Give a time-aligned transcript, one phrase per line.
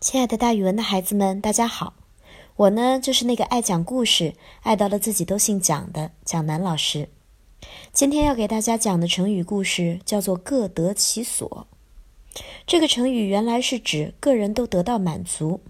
[0.00, 1.94] 亲爱的，大语文的孩子们，大家好！
[2.54, 7.08] 我呢，就是那个爱讲故事、爱到了自己都姓蒋的蒋楠老师。
[7.92, 11.66] 今天要给大家讲的成语故事叫做“各得其所”。
[12.64, 15.62] 这个成语原来是指个人都得到满足，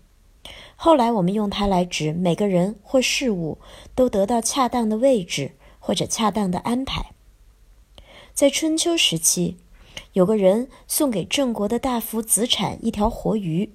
[0.77, 3.57] 后来我们用它来指每个人或事物
[3.95, 7.13] 都得到恰当的位置或者恰当的安排。
[8.35, 9.57] 在春秋时期。
[10.13, 13.71] 有个人送给郑国的大夫子产一条活鱼，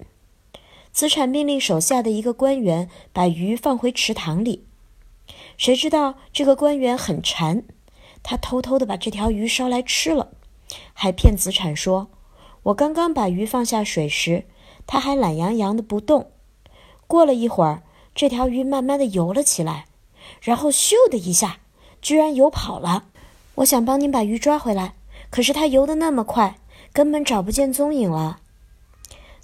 [0.94, 4.64] 子产命令手下的一个官员把鱼放回池塘里。
[5.56, 7.64] 谁知道这个官员很馋，
[8.22, 10.30] 他偷偷的把这条鱼烧来吃了，
[10.92, 12.06] 还骗子产说
[12.64, 14.46] ：“我刚刚把鱼放下水时，
[14.86, 16.30] 它还懒洋洋的不动。
[17.08, 17.82] 过了一会儿，
[18.14, 19.86] 这条鱼慢慢的游了起来，
[20.40, 21.58] 然后咻的一下，
[22.00, 23.06] 居然游跑了。
[23.56, 24.94] 我想帮您把鱼抓回来。”
[25.30, 26.60] 可是它游得那么快，
[26.92, 28.38] 根本找不见踪影了。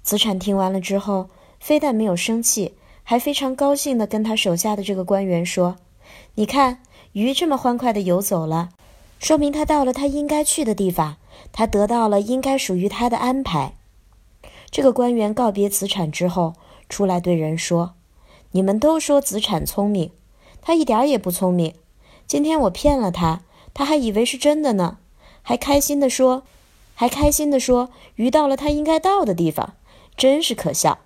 [0.01, 1.29] 子产听完了之后，
[1.61, 5.75] 非但没有生气，还非常高兴地跟他手下的这个官员说
[6.33, 6.81] ：“你看，
[7.11, 8.69] 鱼这么欢快地游走了，
[9.19, 11.17] 说明他到了他应该去的地方，
[11.53, 13.75] 他得到了应该属于他的安排。”
[14.71, 16.55] 这个官员告别子产之后，
[16.89, 17.93] 出来对人说
[18.51, 20.09] ：“你们都说子产聪明，
[20.61, 21.75] 他一点也不聪明。
[22.25, 24.97] 今天我骗了他，他还以为是真的呢。”
[25.43, 26.43] 还开心地说，
[26.93, 29.73] 还开心地说，鱼到了它应该到的地方，
[30.15, 30.99] 真是可笑。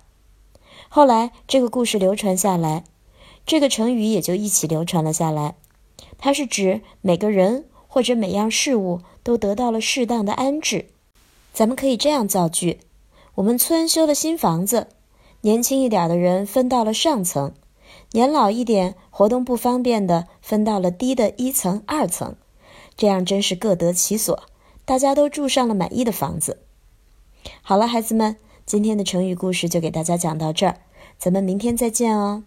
[0.96, 2.82] 后来这个故事流传下来，
[3.44, 5.54] 这个成语也就一起流传了下来。
[6.16, 10.86] 它是指每个人或者每样事物都得到了适当的安置。
[11.52, 12.80] 咱们可以这样造句：
[13.34, 14.88] 我们村修了新房子，
[15.42, 17.52] 年轻一点的人分到了上层，
[18.12, 22.36] 年老一点、活动不方便的分到了低的一层、二层。
[22.96, 24.44] 这样真是各得其所，
[24.86, 26.62] 大家都住上了满意的房子。
[27.60, 30.78] 好了，孩子们，今天的成语故事就给大家讲到这儿，
[31.16, 32.42] 咱们明天再见哦。